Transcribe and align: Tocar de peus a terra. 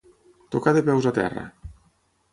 Tocar 0.55 0.73
de 0.77 0.83
peus 0.87 1.05
a 1.11 1.15
terra. 1.19 1.47